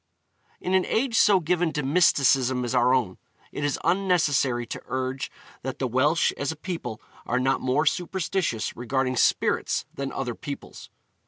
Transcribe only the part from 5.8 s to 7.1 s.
Welsh as a people